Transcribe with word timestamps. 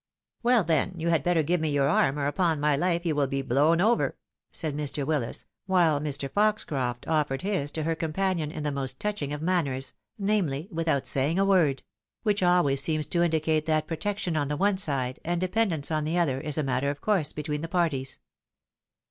"Well, 0.41 0.63
then, 0.63 0.93
you 0.97 1.09
had 1.09 1.21
better 1.21 1.43
give 1.43 1.61
me 1.61 1.69
your 1.69 1.87
arm, 1.87 2.17
or 2.17 2.25
upon 2.25 2.59
my 2.59 2.75
life 2.75 3.05
you 3.05 3.13
will 3.13 3.27
be 3.27 3.43
blown 3.43 3.79
over," 3.79 4.17
said 4.51 4.75
Mr. 4.75 5.05
Willis, 5.05 5.45
while 5.67 5.99
Mi. 5.99 6.11
Fox 6.11 6.63
croft 6.63 7.07
offered 7.07 7.43
his 7.43 7.69
to 7.69 7.83
her 7.83 7.93
companion 7.93 8.49
in 8.51 8.63
the 8.63 8.71
most 8.71 8.99
touching 8.99 9.31
of 9.31 9.43
manners, 9.43 9.93
namely, 10.17 10.67
without 10.71 11.05
saying 11.05 11.37
a 11.37 11.45
word; 11.45 11.83
which 12.23 12.41
always 12.41 12.81
seems 12.81 13.05
to 13.05 13.21
indicate 13.21 13.67
that 13.67 13.85
protection 13.85 14.35
on 14.35 14.47
the 14.47 14.57
one 14.57 14.79
side, 14.79 15.19
and 15.23 15.39
dependence 15.39 15.91
on 15.91 16.03
the 16.03 16.17
other, 16.17 16.41
is 16.41 16.57
a 16.57 16.63
matter 16.63 16.89
of 16.89 16.99
course 16.99 17.31
between 17.31 17.61
the 17.61 17.67
parties. 17.67 18.17